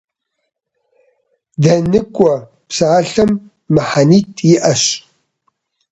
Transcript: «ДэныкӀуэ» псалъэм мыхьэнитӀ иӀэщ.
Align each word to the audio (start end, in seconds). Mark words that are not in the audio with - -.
«ДэныкӀуэ» 1.63 2.35
псалъэм 2.67 3.31
мыхьэнитӀ 3.73 4.43
иӀэщ. 4.53 4.83